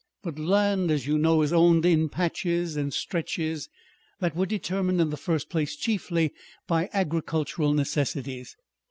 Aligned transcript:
But 0.23 0.39
land 0.39 0.89
as 0.89 1.05
you 1.05 1.19
know 1.19 1.43
is 1.43 1.53
owned 1.53 1.85
in 1.85 2.09
patches 2.09 2.75
and 2.75 2.91
stretches 2.91 3.69
that 4.19 4.35
were 4.35 4.47
determined 4.47 4.99
in 4.99 5.11
the 5.11 5.15
first 5.15 5.47
place 5.47 5.75
chiefly 5.75 6.33
by 6.65 6.89
agricultural 6.91 7.75
necessities. 7.75 8.55